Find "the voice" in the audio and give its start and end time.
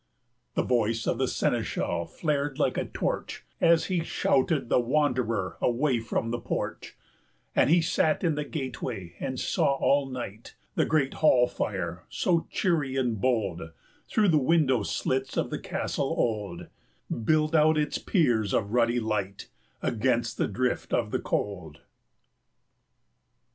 0.55-1.05